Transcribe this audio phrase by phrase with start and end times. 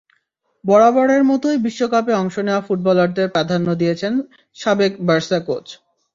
[0.65, 4.13] বরাবরের মতোই বিশ্বকাপে অংশ নেওয়া ফুটবলারদের প্রাধান্য দিয়েছেন
[4.57, 5.65] সাবেক বার্সা কোচ।